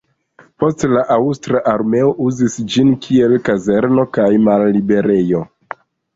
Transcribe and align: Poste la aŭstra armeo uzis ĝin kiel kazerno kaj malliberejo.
Poste 0.61 0.87
la 0.93 1.03
aŭstra 1.15 1.61
armeo 1.71 2.07
uzis 2.29 2.57
ĝin 2.77 2.91
kiel 3.05 3.37
kazerno 3.51 4.09
kaj 4.19 4.27
malliberejo. 4.49 5.45